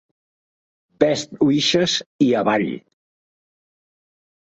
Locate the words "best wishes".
1.03-1.95